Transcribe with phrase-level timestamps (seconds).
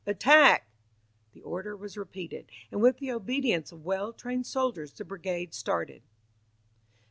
[0.07, 0.67] Attack!"
[1.33, 6.01] The order was repeated, and with the obedience of well trained soldiers the Brigade started.